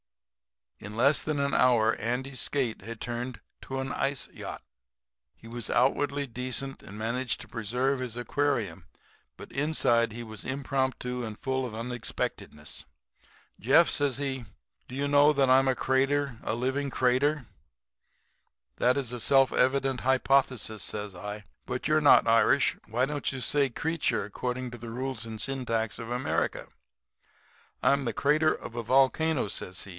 "In 0.79 0.95
less 0.97 1.21
than 1.21 1.39
an 1.39 1.53
hour 1.53 1.93
Andy's 1.97 2.39
skate 2.39 2.81
had 2.81 2.99
turned 2.99 3.39
to 3.61 3.79
an 3.79 3.91
ice 3.91 4.27
yacht. 4.29 4.63
He 5.35 5.47
was 5.47 5.69
outwardly 5.69 6.25
decent 6.25 6.81
and 6.81 6.97
managed 6.97 7.39
to 7.41 7.47
preserve 7.47 7.99
his 7.99 8.17
aquarium, 8.17 8.85
but 9.37 9.51
inside 9.51 10.11
he 10.11 10.23
was 10.23 10.43
impromptu 10.43 11.23
and 11.23 11.37
full 11.37 11.67
of 11.67 11.75
unexpectedness. 11.75 12.85
"'Jeff,' 13.59 13.91
says 13.91 14.17
he, 14.17 14.45
'do 14.87 14.95
you 14.95 15.07
know 15.07 15.33
that 15.33 15.51
I'm 15.51 15.67
a 15.67 15.75
crater 15.75 16.39
a 16.41 16.55
living 16.55 16.89
crater?' 16.89 17.45
"'That's 18.77 19.11
a 19.11 19.19
self 19.19 19.53
evident 19.53 19.99
hypothesis,' 19.99 20.81
says 20.81 21.13
I. 21.13 21.45
'But 21.67 21.87
you're 21.87 22.01
not 22.01 22.25
Irish. 22.25 22.75
Why 22.87 23.05
don't 23.05 23.31
you 23.31 23.39
say 23.39 23.69
'creature,' 23.69 24.25
according 24.25 24.71
to 24.71 24.79
the 24.79 24.89
rules 24.89 25.27
and 25.27 25.39
syntax 25.39 25.99
of 25.99 26.09
America?' 26.09 26.69
"'I'm 27.83 28.05
the 28.05 28.13
crater 28.13 28.51
of 28.51 28.73
a 28.75 28.81
volcano,' 28.81 29.47
says 29.47 29.83
he. 29.83 29.89